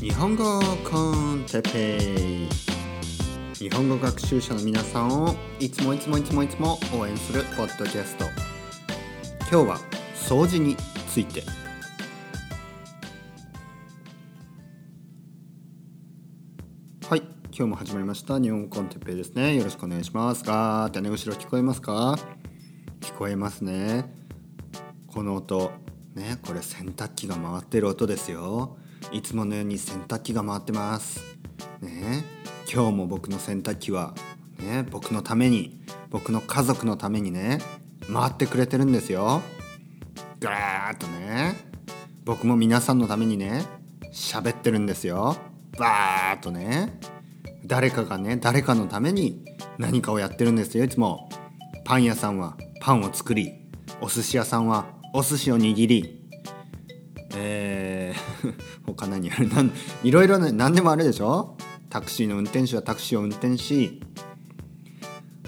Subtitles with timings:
[0.00, 2.48] 日本語コンテペイ。
[3.54, 8.26] 日本語学習者の皆さんをいつもいつもいつもいつも応援するポッドキャスト。
[9.50, 9.78] 今日は
[10.14, 10.76] 掃除に
[11.08, 11.42] ついて。
[17.08, 18.38] はい今日も始まりました。
[18.38, 19.56] 日本語コンテペイですね。
[19.56, 20.44] よろしくお願いします。
[20.44, 22.18] ガーってね後ろ聞こえますか？
[23.00, 24.04] 聞こえますね。
[25.08, 25.72] この音。
[26.14, 28.76] ねこれ洗濯機が回ってる音ですよ。
[29.12, 31.20] いつものように洗濯機が回ってます。
[31.80, 32.24] ね。
[32.72, 34.14] 今日も僕の洗濯機は
[34.58, 35.80] ね僕のために
[36.10, 37.60] 僕の家族のためにね
[38.12, 39.42] 回ってくれてるんですよ。
[40.40, 41.56] ガーッとね。
[42.24, 43.64] 僕も皆さんのためにね
[44.12, 45.36] 喋ってるんですよ。
[45.78, 46.98] バーッとね。
[47.66, 49.44] 誰かがね誰かのために
[49.78, 51.28] 何かをやってるんですよいつも。
[51.84, 53.52] パン屋さんはパンを作り
[54.00, 56.20] お寿司屋さんはお寿司を握り。
[57.36, 57.83] えー、
[58.86, 59.48] 他何ある？
[59.52, 59.70] なん
[60.02, 61.56] いろいろね何でもあるでしょ？
[61.90, 64.00] タクシーの運転手はタクシーを運転し、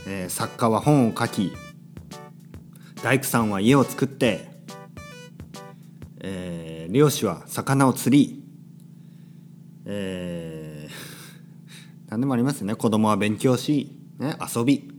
[0.06, 1.52] えー、作家は本を書き
[3.02, 4.48] 大工さんは家を作って、
[6.20, 8.44] えー、漁師は魚を釣り、
[9.86, 10.92] えー、
[12.10, 12.74] 何でもありますよね。
[12.76, 14.90] 子供は勉強し、ね、遊び。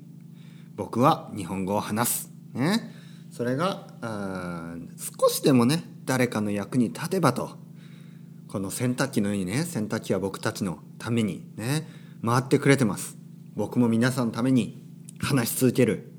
[0.76, 2.94] 僕は日本語を話す、ね、
[3.32, 4.76] それがあ
[5.20, 7.58] 少しでもね誰かの役に立てばと。
[8.48, 11.88] この洗濯機のようにね洗濯機は僕たちのためにね
[12.26, 13.18] 回ってくれてます。
[13.56, 14.84] 僕も皆さんのために
[15.20, 16.12] 話し続ける。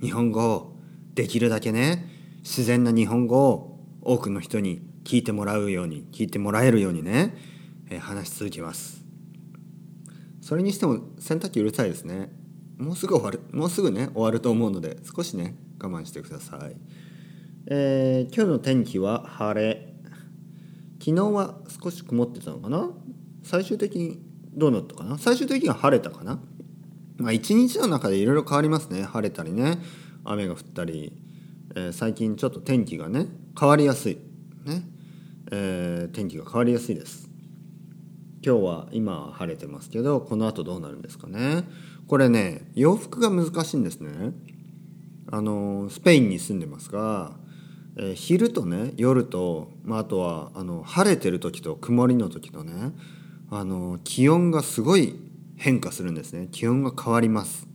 [0.00, 0.76] 日本語を
[1.14, 2.08] できるだけね
[2.42, 7.36] 自然な日本語を多くの人に聞いてもらうように聞いてもらえるようにね、
[7.90, 9.04] えー話し続けます。
[10.40, 12.32] それにしても洗濯機うるさいですね。
[12.78, 16.76] もうすぐ終わるもうすぐね終わると思うので少しね我慢してください、
[17.66, 19.91] えー今日の天気は晴れ。
[21.04, 22.88] 昨日は少し曇ってたのかな？
[23.42, 24.20] 最終的に
[24.54, 25.18] どうなったかな？
[25.18, 26.38] 最終的には晴れたかな？
[27.16, 29.02] まあ一日の中でいろいろ変わりますね。
[29.02, 29.78] 晴れたりね
[30.24, 31.12] 雨が降ったり、
[31.74, 33.26] えー最近ちょっと天気がね
[33.58, 34.18] 変わりやすい。
[34.64, 34.84] ね、
[35.50, 37.28] えー天気が変わりやすいです。
[38.46, 41.64] 今日は今晴れてますけどこの後どうなるんですかね？
[42.06, 44.34] これね洋服が難しいんですね。
[45.32, 47.32] あのスペインに住んでますが、
[47.96, 52.92] えー昼とね夜と、まあ、あとはあの晴れてる時と曇りの時とね
[53.50, 55.14] あの気温がすごい
[55.56, 56.48] 変化するんですね。
[56.50, 57.68] 気温が変わります。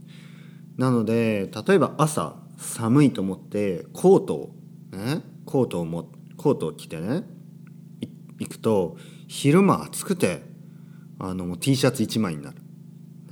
[0.78, 4.55] なので例えば朝寒いと思ってコートを
[4.91, 7.23] ねコートをもコートを着てね
[8.39, 8.97] 行くと
[9.28, 10.44] 昼間暑くて
[11.19, 12.57] あのもう T シャツ1枚になる、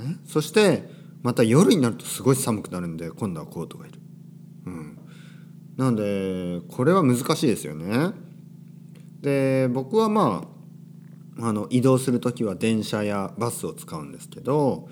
[0.04, 0.90] ね、そして
[1.22, 4.00] また夜になるとすごい寒くなるんで今度はコートがいる、
[5.78, 8.12] なのでこれは難しいですよね。
[9.22, 10.48] で僕はま
[11.40, 14.88] ああの移動する時は電車やバスを使うんですけど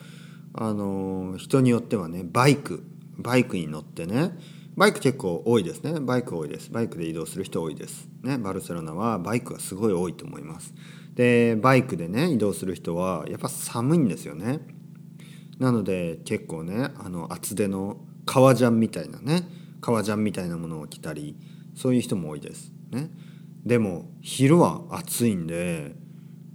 [0.53, 2.83] あの人によってはねバイク
[3.17, 4.37] バイクに乗ってね
[4.75, 5.99] バイク結構多いですね。
[5.99, 6.71] バイク多いです。
[6.71, 8.09] バイクで移動する人多いです。
[8.23, 10.73] ねバルセロナはバイクがすごい多いと思います。
[11.13, 14.59] でバイクでね移動する人はやっぱ寒いんですよね。
[15.59, 19.43] なので結構ねあの厚手の革ジャンみたいなね
[19.83, 21.35] 革ジャンみたいなものを着たり
[21.75, 22.71] そういう人も多いです。
[22.91, 23.09] ね。
[23.65, 25.95] でも昼は暑いんで、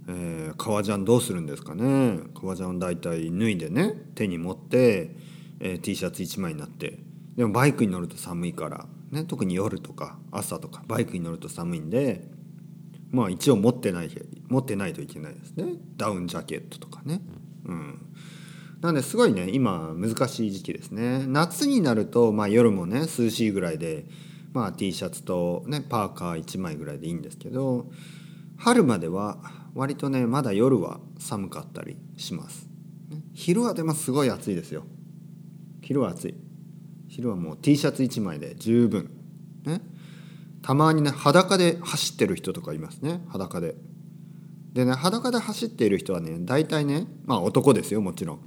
[0.07, 2.21] えー革ジャンどうするんですかね。
[2.33, 5.15] 革ジャンを大体脱いでね手に持って、
[5.59, 6.97] えー T シャツ1枚になって。
[7.35, 12.27] でもバイクに乗ると寒いから、ね、特に夜とか朝とかバイクに乗ると寒いんで
[13.11, 14.09] まあ一応持ってない
[14.49, 15.75] 持ってないといけないですね。
[15.97, 17.21] ダウンジャケットとかね。
[17.65, 17.99] うん。
[18.81, 21.25] なんですごいね今難しい時期ですね。
[21.27, 24.05] 夏になると、まあ、夜もね涼しいぐらいで、
[24.53, 27.87] まあ、T シャツと、ね、パーカー1枚ぐらいでいいんですけど
[28.57, 29.37] 春までは
[29.73, 32.69] 割とねまだ夜は寒かったりします。
[33.33, 34.85] 昼はでもすごい暑いですよ。
[35.81, 36.35] 昼は暑い。
[37.07, 39.11] 昼はもう T シャツ1枚で十分。
[39.65, 39.81] ね
[40.61, 43.75] たまにね裸で走ってる人とかいますね裸で。
[44.71, 48.39] でね裸で走っている人はね大体ねまあ男ですよもちろん。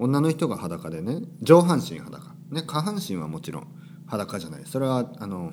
[0.00, 3.66] 女の人が裸でね上半身裸、ね、下半身はもちろん
[4.06, 4.62] 裸じゃない。
[4.64, 5.52] それはあの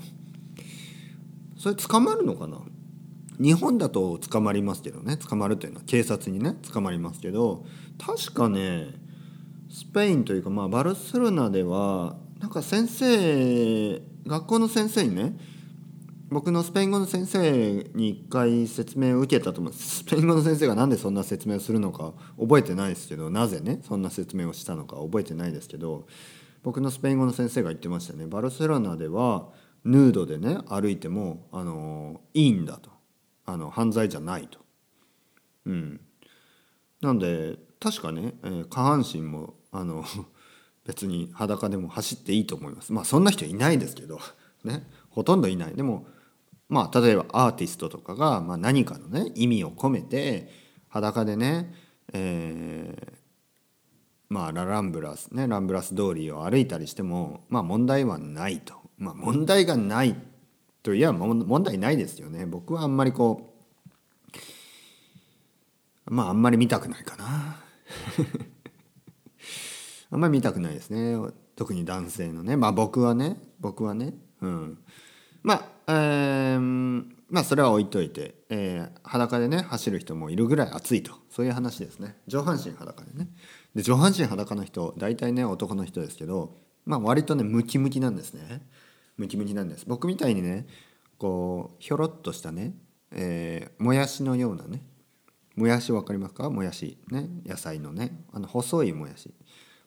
[1.58, 2.60] それ捕まるのかな？
[3.40, 5.18] 日本だと捕まりますけどね。
[5.18, 7.66] 捕まるというのは警察にね捕まりますけど
[8.00, 8.88] 確かね
[9.70, 15.38] スペインというかまあバルセロナではなんか先生学校の先生にね
[16.30, 19.74] 僕のスペイン語の先生に一回説明を受けたと思う。
[19.74, 26.06] んですスペイン語の先生が何でそんな説明をするのか覚えてないですけどなぜねそんな説明をしたのか覚えてないですけど
[26.64, 28.28] 僕のスペイン語の先生が言ってましたね。
[28.28, 29.48] バルセロナでは
[29.86, 32.90] ヌードでね歩いてもあのいいんだと。
[33.46, 34.60] あの犯罪じゃないと。
[35.66, 36.02] うん。
[37.00, 40.04] なんで確かね、えー下半身もあの
[40.86, 42.92] 別に裸でも走っていいと思います。
[42.92, 44.20] まあそんな人いないですけど
[44.66, 44.86] ね。
[45.10, 45.76] ほとんどいない。
[45.76, 46.06] でも
[46.69, 50.50] まあ例えばアーティストとかが、まあ、何かのね意味を込めて
[50.90, 51.74] 裸でね、
[52.14, 53.18] えー
[54.30, 58.75] まあラランブラスねランブラス通りを歩いたりしてもまあ問題はないと。
[58.98, 60.16] まあ問題がない
[60.84, 62.46] といえばもん問題ないですよね。
[62.46, 63.54] 僕はあんまりこ
[66.08, 67.64] うまああんまり見たくないかな。
[70.10, 71.18] あんまり見たくないですね。
[71.56, 72.58] 特に男性のね。
[72.58, 73.38] まあ僕はね。
[73.60, 74.14] 僕はね。
[74.42, 74.78] うん。
[75.44, 81.13] まあえーまあそれは置いといて、えー裸でね走る人もいるぐらい暑いと。
[81.30, 82.18] そういう話ですね。
[82.28, 83.30] 上半身裸でね。
[83.75, 86.56] で上半身裸の人大体ね男の人ですけど
[86.86, 88.66] まあ割とねムキムキなんですね。
[89.18, 89.86] ムキムキなんです。
[89.88, 90.68] 僕みたいにね
[91.18, 92.74] こうひょろっとしたね、
[93.12, 94.83] えーもやしのようなね
[95.56, 96.50] もやし分かりますか？
[96.50, 96.98] もやし。
[97.10, 98.24] ね野菜のね。
[98.31, 99.33] あの細いもやし。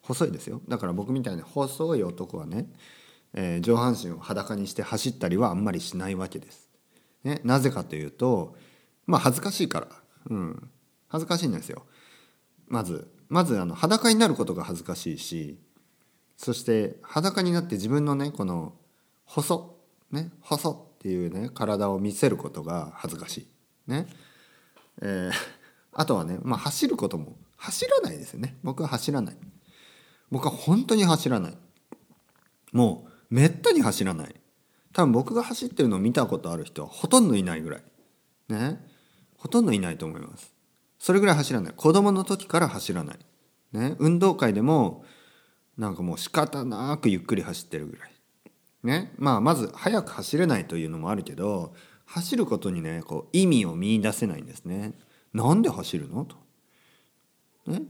[0.03, 0.61] 細いですよ。
[0.69, 2.73] だから僕みたいに細い男はね、
[3.35, 6.69] えー上半身を裸にして走ったりはあんまりしないわけです。
[7.25, 8.57] ね、なぜかというと
[9.07, 9.89] まあ恥ずかしいから、
[10.31, 10.71] うん、
[11.09, 11.85] 恥ずかしいんですよ。
[12.69, 15.59] まずまずあの裸になることが恥ずかしいし
[16.37, 18.75] そして裸になって自分のねこの
[19.25, 19.77] 細
[20.11, 23.47] ね細っていうね体を見せることが恥ずかしい。
[23.87, 24.07] ね
[25.03, 25.61] えー
[25.93, 29.37] あとはね、まあ、走ることも走らないですよね僕は走らない
[30.31, 31.57] 僕は本当に走らない
[32.73, 34.35] もうめったに走らない。
[34.93, 37.83] 多分僕が走ってるのを見たことある人はほとんどいないぐらい。
[38.49, 38.85] ね。
[39.39, 40.53] ほとんどいないと思います。
[40.99, 41.73] それぐらい走らない。
[41.75, 43.19] 子供の時から走らない。
[43.73, 43.95] ね。
[43.99, 45.05] 運動会でも
[45.79, 48.11] なんかもう仕方なくゆっくり走ってるぐらい。
[48.83, 49.13] ね。
[49.17, 51.75] まあまず速く走れないというのもあるけど
[52.05, 54.99] 走ることにねこう意味を見出せないんですね。
[55.33, 56.25] なんで走るの？
[56.25, 56.37] と。
[57.67, 57.83] ね。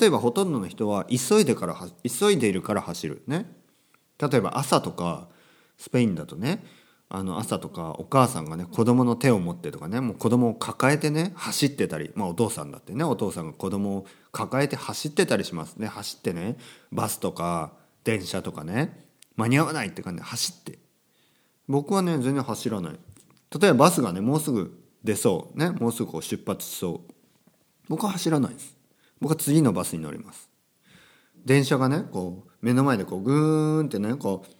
[0.00, 3.22] 例えばほとんどの人は急いでから急いでいるから走る。
[3.28, 3.61] ね。
[4.22, 5.28] 例えば朝とか
[5.76, 6.64] スペインだとね
[7.08, 15.88] あの朝とかお母さんがね子供の手を持ってとかねもう子供を抱えてね走ってたりまあお父さんだってねお父さんが子供を抱えて走ってたりしますね。
[15.88, 16.56] 走ってね
[16.90, 17.72] バスとか
[18.04, 20.78] 電車とかね間に合わないって感じで走って。
[21.68, 22.92] 僕はね全然走らない。
[23.60, 27.12] 例えばバスがねもうすぐ出そうねもうすぐこう出発しそう。
[27.88, 28.74] 僕は走らないです。
[29.20, 30.48] 僕は次のバスに乗ります。
[31.44, 34.50] 電車がねこう目の前でこうグーンってねこう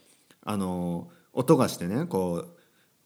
[0.44, 2.49] あの音がしてねこう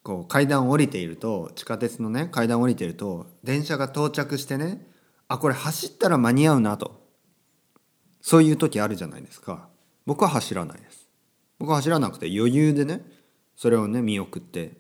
[0.03, 4.87] こう階段を降りていると地下鉄のね階段を降りていると電車が到着してね
[5.29, 7.07] あこれ走ったら間に合うなと。
[8.23, 9.69] そういう時あるじゃないですか。
[10.05, 11.09] 僕は走らないです。
[11.61, 13.03] 僕は走らなくて余裕でね
[13.55, 14.79] それをね見送って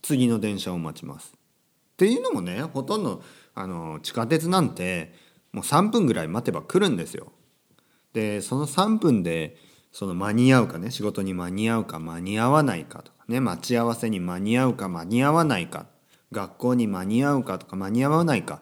[0.00, 1.34] 次の電車を待ちます。
[1.34, 3.22] っていうのもねほとんど
[3.54, 5.12] あの地下鉄なんて
[5.52, 7.32] もう3分ぐらい待てば来るんですよ。
[8.12, 9.56] でその3分で
[9.92, 15.86] その間に合うかね仕事に間に合うか間に合わないかとかね待ち合わせに間に合うか間に合わないか
[16.32, 18.60] 学校に間に合うかとか間に合わないか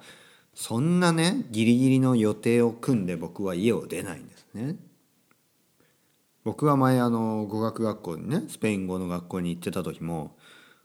[0.54, 4.76] そんなねギリギリの予定を組んで僕は家を出ないんですね。
[6.44, 10.36] 僕は前あの語学学校にねスペイン語の学校に行ってた時も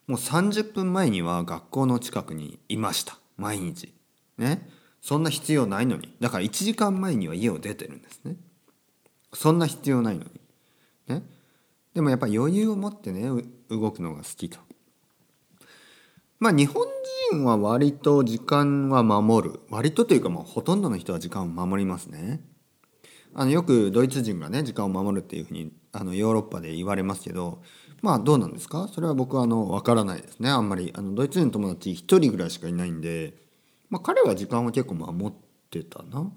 [0.07, 3.19] もう30分前には学校の近くにいました。
[3.37, 3.93] 毎日。
[4.39, 4.67] ね。
[5.01, 6.15] そんな必要ないのに。
[6.19, 8.35] だから1時間前には家を出てるんですね。
[9.33, 10.29] そんな必要ないのに。
[11.07, 11.23] ね？
[11.93, 13.29] でもやっぱ余裕を持ってね
[13.69, 14.59] 動くのが好きと。
[16.39, 16.85] まあ日本
[17.31, 19.59] 人は割と時間は守る。
[19.69, 22.41] 割とというかまあほとんどの人は時間を守りますね。
[23.33, 27.61] あのよくドイツ人がね時間を守るっていうふうにあのヨーロッパで言われますけど
[28.01, 28.87] まあどうなんですか？
[28.87, 30.49] それは僕はあの分からないですね。
[30.49, 33.33] あんまりあのドイツ人の友達一人ぐらいしかいないんで、
[33.89, 35.37] まあ、彼は時間を結構守っ
[35.69, 36.31] てたな。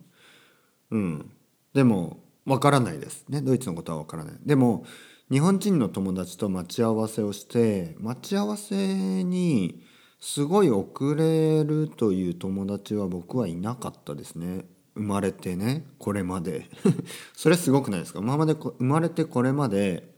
[0.90, 1.30] うん。
[1.72, 3.24] でも分からないです。
[3.28, 4.34] ねドイツのことは分からない。
[4.44, 4.84] でも
[5.30, 9.82] 日本人の友達と待ち合わせをして待ち合わせに
[10.20, 14.64] すごい遅れるという友達は僕はいなかったですね。
[14.94, 16.68] 生まれてねこれまで。
[17.34, 18.18] それすごくないですか？
[18.18, 20.12] 今まで生まれてこれまで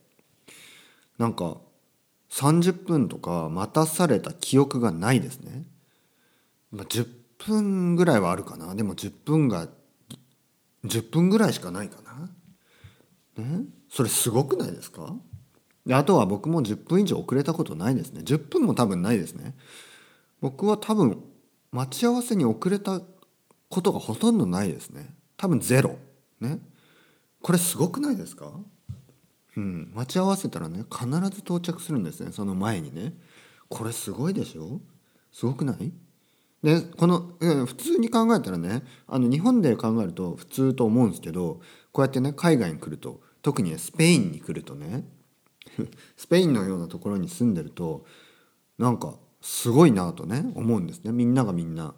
[1.19, 1.59] なんか
[2.31, 5.65] 30分とか待たされた記憶がないですね、
[6.73, 7.07] まあ、10
[7.39, 8.75] 分ぐらいはあるかな。
[8.75, 9.69] でも10分が
[10.85, 11.99] 10分ぐらいしかないか
[13.37, 15.15] な、ね、それすごくないですか？
[15.87, 18.23] であとは僕も10分以上遅れたことないですね。
[18.23, 19.55] 10分も多分ないですね。
[20.41, 21.23] 僕は多分
[21.73, 23.01] 待ち合わせに遅れた
[23.69, 25.15] ことがほとんどないですね。
[25.37, 25.99] 多分ゼロ。
[26.41, 26.59] ね？
[27.43, 28.51] これすごくないですか？
[29.57, 29.93] うん。
[29.95, 32.33] 待ち合わせたらね必ず到着するんですね。
[32.33, 33.15] その前にね。
[33.69, 34.81] これすごいでしょ？
[35.33, 35.93] すごくない？
[36.65, 41.61] でこの、うん普通に考えたらねあの日本で考えると普通と思うんですけど
[41.93, 45.05] こうやってね海外に来ると特にねスペインに来るとね
[46.17, 48.07] スペインのようなところに住んでると
[48.79, 51.13] なんかすごいなとね思うんですね。
[51.13, 51.95] みんながみんな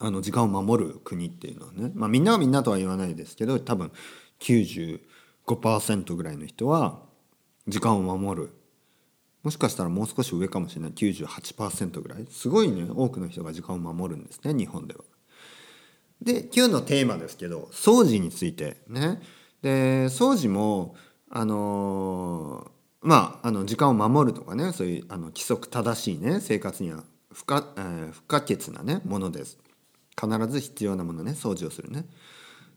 [0.00, 1.92] あの時間を守る国っていうのはね。
[1.94, 3.92] まあみんながみんなとは言わないですけど多分
[4.40, 7.02] 95%ぐらいの人は
[7.68, 8.59] 時間を守る
[9.42, 10.92] もしかしたらもう少し上かもしれない。
[10.92, 12.26] 98%ぐらい。
[12.30, 12.86] すごいね。
[12.94, 14.52] 多くの人が時間を守るんですね。
[14.52, 15.00] 日本では。
[16.20, 18.76] で今日のテーマですけど掃除について。
[18.88, 19.22] ね。
[19.62, 20.94] で掃除も
[21.30, 22.70] あの
[23.00, 24.72] まああの時間を守るとかね。
[24.72, 26.40] そういうあの規則正しいね。
[26.40, 29.58] 生活には不可,、えー不可欠なねものです。
[30.20, 31.32] 必ず必要なものね。
[31.32, 32.04] 掃除をするね。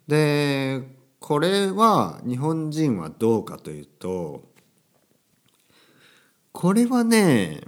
[0.08, 0.82] で
[1.20, 4.53] これは日本人はどうかというと
[6.54, 7.62] これはね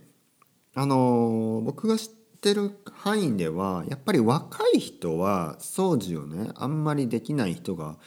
[0.76, 7.98] あの僕が知ってる範囲ではやっぱり若い人は掃除をねあんまりできない人が、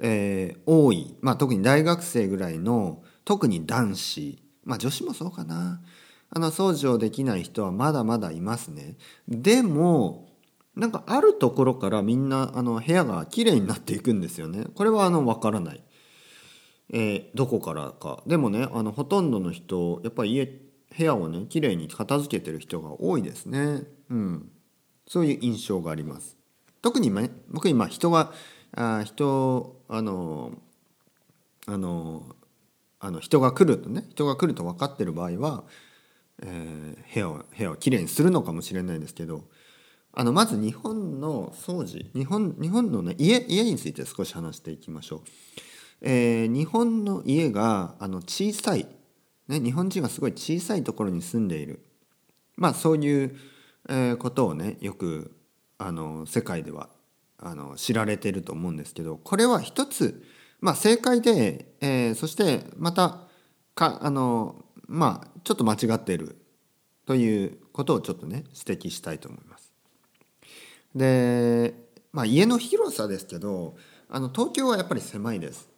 [0.00, 5.82] えー多い、まあ、特に大学生ぐらいの特に男子まあ女子もそうかな
[6.30, 8.96] あの掃除をできない人はまだまだいますね。
[9.28, 10.28] でも
[10.74, 14.64] なんかあるところからみんなあの部屋がきれいになっていくんですよね。
[14.74, 15.84] これはあの分からない。
[16.92, 18.22] えーどこからか。
[18.26, 23.82] でもねあのほとんどの人やっぱり家部屋をねきれいに片付けてる人が多いですね。
[24.10, 24.50] うん。
[25.06, 26.36] そういう印象があります。
[26.82, 28.32] 特にね僕今人が
[28.76, 30.52] あ人あの
[31.66, 32.26] あの
[33.00, 35.64] あの人が来るとね人が来ると分かってる場合は、
[36.42, 39.44] えー部屋を部屋をきれいにするのかもしれないですけど
[40.12, 45.20] あのまず日本の掃除日本日本のね家家について少し話していきましょう。
[46.06, 48.86] えー日本の家があの小さい、
[49.48, 51.82] ね、日本人がすごい小さいところに住んでいる
[52.56, 53.36] まあそういう、
[53.88, 55.34] えーことをねよく
[55.78, 56.90] あの世界では
[57.38, 60.22] あの知られていると思うんですけどこれは一つ、
[60.60, 63.20] まあ、正解で、えーそしてまた
[63.74, 66.36] かあのまあちょっと間違っている
[67.06, 69.72] ということをちょっとね指摘したいと思います。
[70.94, 71.74] で、
[72.12, 73.76] まあ、家の広さですけど
[74.08, 75.73] あの東京はやっぱり狭いです。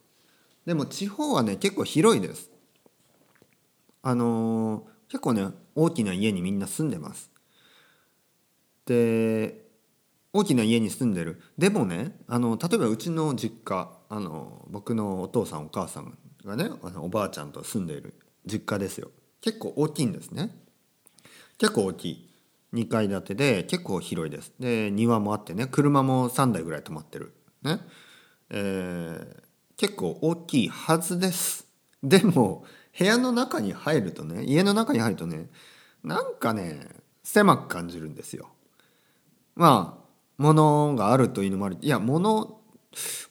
[0.67, 2.51] でも地方はね結構広いです。
[4.03, 7.31] あのー結構ね大きな家にみんな住んでます。
[8.85, 9.65] で
[10.33, 11.41] 大きな家に住んでる。
[11.57, 19.09] でもねあの例えばうちの実家あの僕のお父さんお母さんがねあのおばあちゃんと住んでいる実家ですよ。
[19.39, 20.53] 結構大きいんですね。
[21.57, 22.29] 結構大きい。
[22.73, 24.51] 2階建てで結構広いです。
[24.59, 27.31] で庭もあってね車も3台ぐらい止まってる。
[27.63, 27.79] ね。
[28.49, 29.46] えー
[29.77, 31.67] 結構大きいはずです。
[32.03, 32.65] でも
[32.97, 35.49] 部屋の中に入るとね家の中に入るとね
[36.03, 36.87] なんかね
[37.23, 38.49] 狭く感じるんですよ。
[39.55, 40.07] まあ
[40.37, 41.77] 物があるというのもある。
[41.81, 42.59] いや物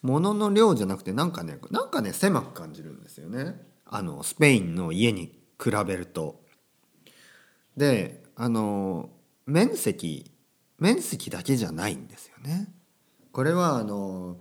[0.03, 3.61] 物の量じゃなくてなんかねなんかね狭く感じるんですよね。
[3.85, 6.45] あのスペインの家に比べると。
[7.77, 9.11] であの
[9.47, 10.31] 面積
[10.79, 12.69] 面積だけじゃないんですよね。
[13.33, 14.39] これはあの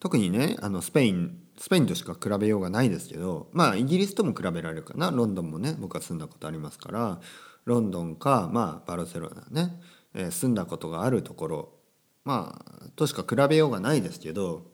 [0.00, 5.10] 特にねあのスペインスペインとしか比べようがないですけどまあイギリスとも比べられるかな。
[5.10, 7.20] ロンドンもね僕は住んだことありますから。
[7.64, 9.80] ロンドンかまあバルセロナね、
[10.14, 11.72] えー住んだことがあるところ。
[12.24, 14.66] まあとしか比べようがないですけど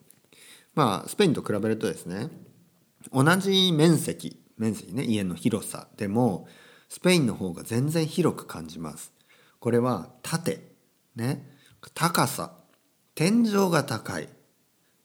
[0.75, 2.29] まあスペインと比べるとですね
[3.13, 6.47] 同じ面積面積ね家の広さでも
[6.89, 9.13] スペインの方が全然広く感じます。
[9.59, 10.63] これは縦
[11.15, 11.49] ね
[11.95, 12.53] 高さ。
[13.15, 14.29] 天井が高い。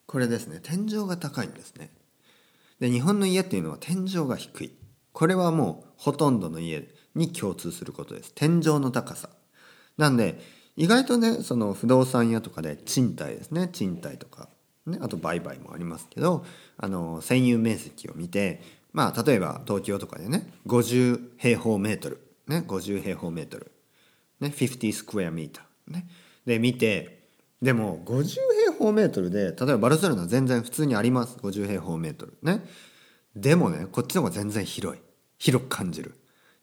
[0.06, 0.60] これですね。
[0.62, 1.92] 天井が高いんですね。
[2.80, 4.72] で日本の家っていうのは天井が低い。
[5.14, 8.34] これはもうほとんどの家に共通することです。
[8.36, 9.30] 天井の高さ。
[9.98, 10.42] なんで
[10.76, 13.70] 意外とねその不動産屋とかで賃貸ですね。
[13.72, 14.50] 賃貸とか、
[14.86, 16.46] ね、あと売買もありますけど
[16.78, 22.22] あの占有面積を見てまあ例えば東京とかでね50平方メートル。
[22.48, 23.72] ね50平方メートル。
[24.42, 25.94] ね50スクエアミーター。
[25.94, 26.08] ね。
[26.46, 27.30] で見て
[27.62, 31.38] でも50平方メートルで例えばバルセロナ全然普通にあります。
[31.38, 32.38] 50平方メートル。
[32.44, 32.64] ね。
[33.36, 35.02] でもねこっちの方が全然広い。
[35.38, 36.16] 広く感じる。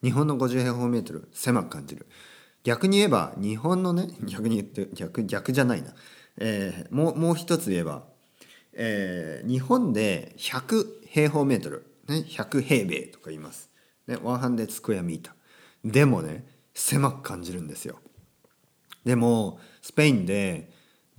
[0.03, 2.07] 日本の50平方メートル狭く感じる。
[2.65, 5.95] 逆に言えば日本のね 逆に言って逆逆じゃないな、
[6.39, 8.05] えーもうもう一つ言えば、
[8.73, 13.71] えー日本で100平方メートル、ね、100平米とか言います、
[14.07, 15.35] ね、100スクエアミータ
[15.85, 17.99] でもね狭く感じるんですよ。
[19.05, 20.71] でもスペインで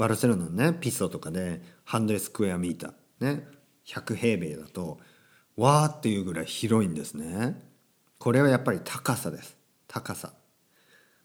[0.04, 3.48] バルセロナのねピソとかで100スクエアミーターね
[3.88, 5.00] 100平米だと
[5.56, 7.56] わーっていうぐらい広いんですね。
[8.18, 9.56] これはやっぱり高さです。
[9.88, 10.34] 高さ。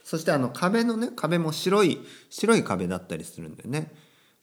[0.04, 1.99] そしてあの壁のね壁も白い
[2.30, 3.92] 白い壁だったりするんでね。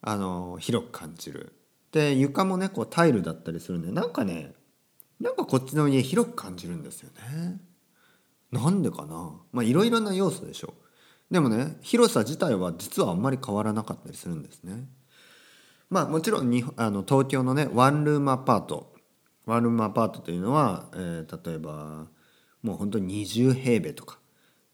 [0.02, 1.54] あの広く感じる。
[1.90, 4.52] で床もねこうタイルだったりするんでなんかね
[5.18, 7.58] なんかこっちの家広く感じるんですよね。
[8.52, 9.40] なんでかな。
[9.52, 10.85] まあいろいろな要素でしょう。
[11.30, 14.84] でもね広さ自体は実はあんまり変わらなかったりするんですね。
[15.90, 18.94] まあもちろんにあの東京のねワンルームアパート。
[19.46, 22.08] ワンルームアパートというのは、えー、例えば
[22.62, 24.18] もう本当に20平米とか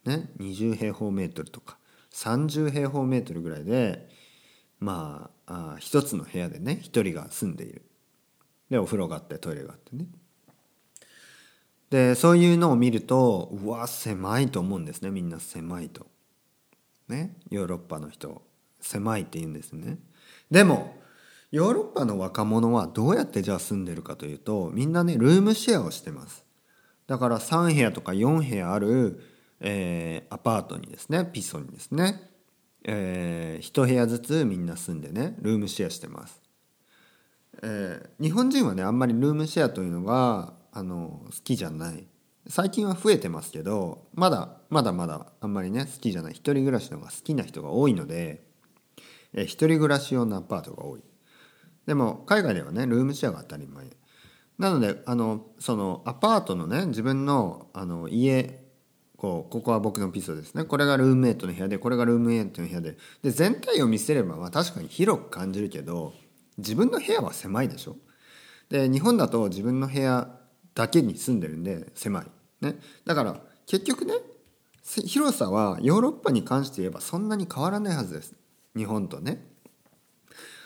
[0.07, 1.77] ね20平方メートルとか
[2.15, 4.09] 30平方メートルぐらいで
[4.81, 7.83] まあ一つの部屋でね一人が住んでいる。
[8.71, 10.07] でお風呂があってトイレがあってね。
[11.91, 16.07] でそういうのを見るとうわ狭いと思うんですねみんな狭いと。
[17.13, 17.37] ね。
[17.51, 18.43] ヨーロッパの人
[18.81, 19.99] 狭いって言うんですね。
[20.51, 20.97] でも
[21.51, 26.45] ヨーロッパの若者はどうやってじゃあ住んでるかというとみんなねルームシェアをしてます。
[27.07, 29.21] だから3部屋とか4部屋ある、
[29.61, 32.31] えー、アパートにですねピソにですね、
[32.85, 36.41] えー、1部屋ずつみんな住んでねルームシェアしてます、
[37.63, 42.07] えー、日本人はねあんまりルームシェアというのがあの好きじゃない。
[42.55, 48.45] 最近は増えてますけどまだまだまだあんまりね好きじゃない一人暮らしの方が好きな人が多いので、
[49.33, 51.01] えー、一人暮らし用のアパートが多い。
[51.87, 53.87] でも海外ではねルームシェアが当たり前。
[54.59, 58.63] なのであのそのアパートのね自分のあの家
[59.17, 60.65] こうここは僕のピソですね。
[60.65, 62.99] これがルームメイトの部屋でこれがルームメイトの部屋で。
[63.23, 66.13] で全体を見せれば、まあ、確かに広く感じるけど
[66.59, 67.97] 自分の部屋は狭いでしょ。
[68.69, 70.29] で日本だと自分の部屋
[70.75, 72.27] だけに住んでるんで狭い、
[72.63, 74.15] ね、だから結局ね
[74.83, 78.35] 広さはヨーロッパに関して言えばそんなに変わらないはずです。
[78.77, 79.45] 日本とね。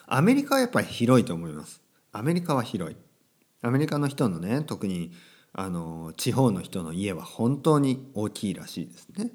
[0.06, 1.82] アメリカはやっぱり広いと思います。
[2.12, 2.96] アメリカは広い。
[3.62, 5.12] アメリカの人のね特に
[5.52, 9.32] あの地方の人の家は本当に大きいらしいですね。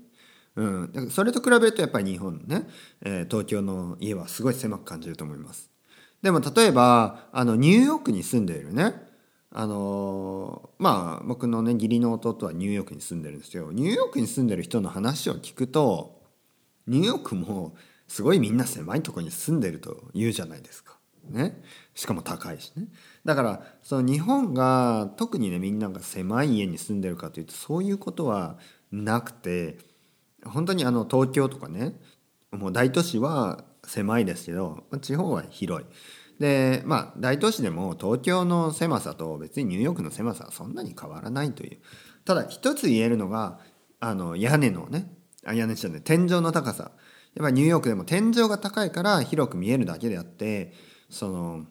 [0.55, 2.67] うん、それと比べるとやっぱり日本のね、
[3.01, 5.69] えー、東京の家はすごい狭く感じると思います。
[6.21, 8.93] でも例えばあのニューヨークに住んでいるね
[9.53, 16.22] あのまあ僕のね義理の弟はニューヨークに住んでるんですけどニューヨークに住んでる人の話を聞くと
[16.87, 17.75] ニューヨークも
[18.07, 20.98] すごいみんな狭いとこに住んでると言うじゃないですか。
[21.29, 21.61] ね、
[21.94, 22.87] しかも高いしね
[23.24, 28.57] だからその日本が特にねみんなが狭い家に住んでるかというとそういうことは
[28.92, 29.77] なくて
[30.44, 31.94] 本当にあの東京とかね
[32.51, 35.87] もう大都市は狭いですけど地方は広い。
[36.41, 41.77] でまあ大都市でも東京の狭さと別にニューヨークの狭さはそんなに変わらないという。
[42.25, 43.59] ただ一つ言えるのが
[43.99, 45.13] あの屋根のね
[45.45, 46.91] あ屋根じゃない天井の高さ。
[47.35, 50.73] やっぱニューヨークでも天井が高いから広く見えるだけであって
[51.09, 51.65] その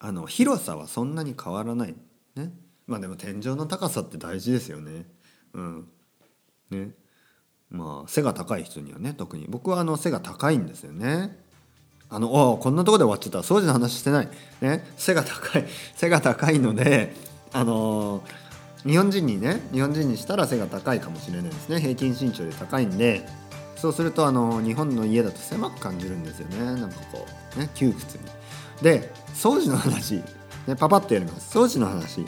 [0.00, 1.94] あの広さはそんなに変わらない。
[2.34, 2.52] ね。
[2.86, 5.04] まあでも天井の高さって大事ですよね。
[5.52, 5.88] うん。
[6.70, 6.94] ね。
[7.68, 9.44] まあ背が高い人にはね特に。
[9.46, 11.41] 僕はあの背が高いんですよね。
[12.12, 13.38] あのおこんなとこで終わっちゃった。
[13.38, 14.28] 掃除の話してない。
[14.60, 14.84] ね。
[14.98, 15.64] 背が高い。
[15.96, 17.16] 背が高いので
[17.54, 18.22] あの
[18.86, 21.80] 日本人にね日本人にしたら背が高いかもしれないですね。
[21.80, 23.26] 平均身長で高いんで。
[23.76, 26.58] そうするとあの日本の家だと狭く感じるんですよね。
[26.80, 28.24] なんかこうね窮屈に。
[28.82, 30.22] で掃除の話、
[30.66, 31.58] ね、パパッとやります。
[31.58, 32.26] 掃除の話。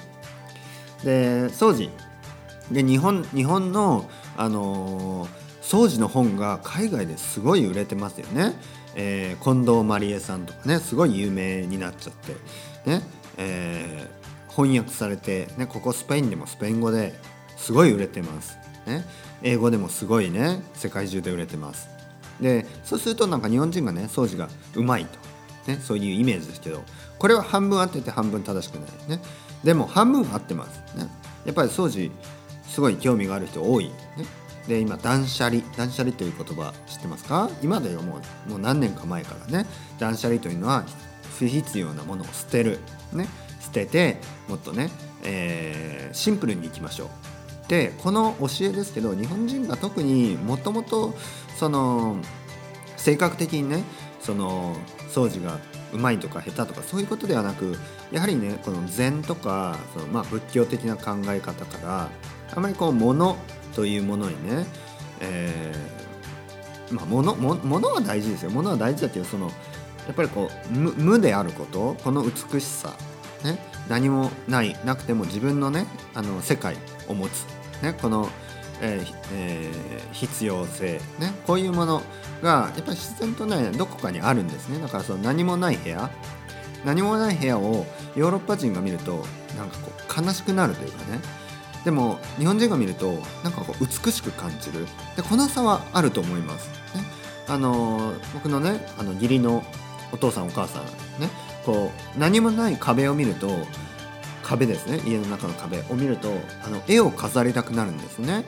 [1.05, 1.90] で掃除。
[2.73, 5.29] で日本日本のあのー、
[5.62, 8.55] 掃除の本が海外ですごい売れてますよね、
[8.96, 12.33] えー、近藤麻理恵さんとかねすごい有名になっちゃって
[12.88, 13.02] ね、
[13.37, 17.14] えー、翻訳されて、ね、ここスペインでもスペイン語で
[17.57, 19.04] すごい売れてます、ね、
[19.42, 21.88] 英語でもすごいね世界中で売れてます。
[22.40, 25.18] でそうするとなんか日本人がね掃除がうまいと、
[25.70, 26.83] ね、そういうイメージですけど
[27.18, 29.09] これは半分合ってて半分正しくない。
[29.09, 29.22] ね
[29.62, 30.96] でも半分合ってます。
[30.96, 31.09] ね
[31.44, 32.11] やっぱり掃除
[32.68, 33.92] すごい興味がある人多い、ね、
[34.68, 37.50] で今断捨離断捨離という言葉知ってますか？
[37.62, 39.66] 今ではもうもう何年か前からね
[39.98, 40.85] 断捨離というのは
[41.38, 42.79] 不必要なものを捨てる、
[43.12, 43.27] ね、
[43.61, 44.16] 捨てて
[44.48, 44.90] もっとね、
[45.24, 47.09] えー、シンプルにいきましょう。
[47.68, 51.14] でこの教えですけど日本人が特にもともと
[51.59, 52.18] その
[52.96, 53.83] 性格的にね
[54.20, 54.77] その
[55.11, 55.59] 掃除が
[55.92, 57.77] うまいとか下手とかそういうことではなく
[58.11, 62.11] やはりねこの禅とかその、まあ、仏教的な考え方から
[62.55, 63.37] あまりこう物
[63.75, 64.67] というものにね、
[65.21, 68.51] えー、まあ物も物は大事ですよ。
[68.51, 69.47] 物は大事だけどその
[70.07, 72.95] やっぱりこう無であることこの美しさ、
[73.43, 76.77] ね、何もないなくても自分のねあの世界
[77.09, 77.47] を持つ、
[77.83, 78.29] ね、この、
[78.83, 82.03] えーえー、必要性、ね、こういうもの
[82.43, 84.79] がやっぱり自然とねどこかにあるんですね。
[84.79, 86.11] だからその何もない部屋
[86.85, 89.25] 何もない部屋をヨーロッパ人が見ると
[89.57, 89.90] なんかこ
[90.21, 91.43] う悲しくなるというかね。
[91.85, 94.87] でも日本人が見るとなんかこう美しく感じる。
[95.16, 97.05] でこの差はあると思います、ね、
[97.47, 99.62] あの僕のねあの義理の
[100.12, 100.85] お父さんお母さん
[101.20, 101.29] ね。
[101.64, 103.49] こう何もない壁を見ると
[104.42, 105.01] 壁ですね。
[105.07, 106.31] 家の中の壁を見ると
[106.62, 108.44] あの絵を飾りたくなるんですね。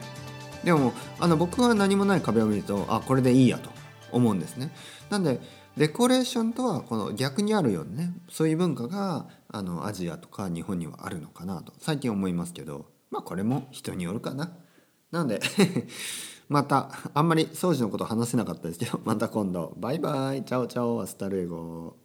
[0.63, 3.69] でもあの僕は何もない壁を見るとあこれでいいやと
[4.11, 4.71] 思うんですね。
[5.09, 5.39] なんで
[5.75, 8.13] デコレーションとはこの逆にあるよね。
[8.29, 12.96] そういう文化があのアジアとか日本にはあるのかなと最近思いますけど。
[13.09, 14.57] まあこれも人によるかな。
[15.11, 15.39] なので
[16.49, 19.73] またあんまり掃除のこと話せなかったですけどまた今度。
[19.77, 20.43] バイバイ。
[20.43, 21.01] Chao chao。
[21.01, 21.97] Hasta luego